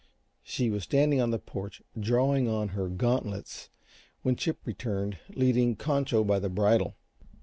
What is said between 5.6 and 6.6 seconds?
Concho by the